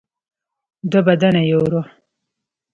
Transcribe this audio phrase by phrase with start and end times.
[0.91, 1.87] دوه بدن یو روح.